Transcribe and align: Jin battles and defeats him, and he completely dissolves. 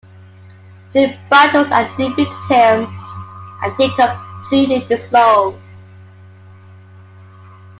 Jin 0.91 1.15
battles 1.29 1.69
and 1.71 1.87
defeats 1.95 2.47
him, 2.49 2.87
and 3.61 3.75
he 3.77 3.95
completely 3.95 4.79
dissolves. 4.87 5.77